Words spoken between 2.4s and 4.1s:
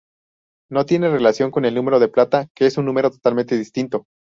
que es un número totalmente distinto.